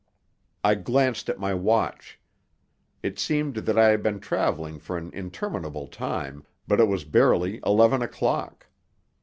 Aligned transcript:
I 0.63 0.73
glanced 0.73 1.29
at 1.29 1.37
my 1.37 1.53
watch. 1.53 2.19
It 3.03 3.19
seemed 3.19 3.53
that 3.57 3.77
I 3.77 3.89
had 3.89 4.01
been 4.01 4.19
travelling 4.19 4.79
for 4.79 4.97
an 4.97 5.11
interminable 5.13 5.85
time, 5.85 6.43
but 6.67 6.79
it 6.79 6.87
was 6.87 7.03
barely 7.05 7.59
eleven 7.63 8.01
o'clock. 8.01 8.65